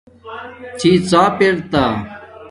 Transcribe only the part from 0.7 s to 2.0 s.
ڎی ڎاپ ار تا